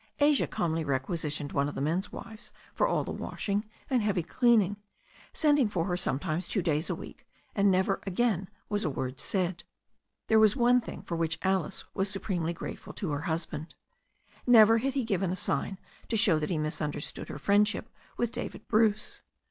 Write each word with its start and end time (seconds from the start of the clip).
Asia 0.17 0.47
calmly 0.47 0.83
requisitioned 0.83 1.51
one 1.51 1.69
of 1.69 1.75
the 1.75 1.79
men's 1.79 2.11
wives 2.11 2.51
for 2.73 2.87
all 2.87 3.03
the 3.03 3.11
washing 3.11 3.69
and 3.87 4.01
heavy 4.01 4.23
cleaning, 4.23 4.77
sending 5.31 5.69
for 5.69 5.85
her 5.85 5.95
sometimes 5.95 6.47
two 6.47 6.63
days 6.63 6.89
a 6.89 6.95
week, 6.95 7.27
and 7.53 7.69
never 7.69 8.01
again 8.07 8.49
was 8.67 8.83
a 8.83 8.89
word 8.89 9.19
said. 9.19 9.63
There 10.25 10.39
was 10.39 10.55
one 10.55 10.81
thing 10.81 11.03
for 11.03 11.15
which 11.15 11.37
Alice 11.43 11.83
was 11.93 12.09
supremely 12.09 12.51
grateful 12.51 12.93
to 12.93 13.11
her 13.11 13.21
husband. 13.29 13.75
Never 14.47 14.79
had 14.79 14.93
he 14.95 15.03
given 15.03 15.29
a 15.31 15.35
sign 15.35 15.77
to 16.07 16.17
show 16.17 16.39
that 16.39 16.49
he 16.49 16.57
misunderstood 16.57 17.29
her 17.29 17.37
friendship 17.37 17.87
with 18.17 18.31
David 18.31 18.67
Bruce. 18.67 19.21